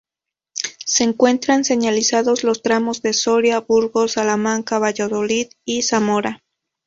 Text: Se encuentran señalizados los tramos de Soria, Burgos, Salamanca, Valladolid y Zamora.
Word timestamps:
Se 0.83 1.03
encuentran 1.03 1.63
señalizados 1.63 2.43
los 2.43 2.63
tramos 2.63 3.03
de 3.03 3.13
Soria, 3.13 3.59
Burgos, 3.59 4.13
Salamanca, 4.13 4.79
Valladolid 4.79 5.49
y 5.63 5.83
Zamora. 5.83 6.41